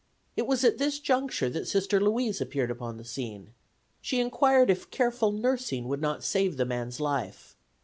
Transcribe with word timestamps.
It 0.35 0.47
was 0.47 0.63
at 0.63 0.79
this 0.79 0.97
juncture 0.97 1.47
that 1.51 1.67
Sister 1.67 1.99
Louise 2.01 2.41
appeared 2.41 2.71
upon 2.71 2.97
the 2.97 3.03
scene. 3.05 3.53
She 4.01 4.19
inquired 4.19 4.71
if 4.71 4.89
careful 4.89 5.31
nursing 5.31 5.87
would 5.87 6.01
not 6.01 6.23
save 6.23 6.57
the 6.57 6.65
man's 6.65 6.99
life. 6.99 7.55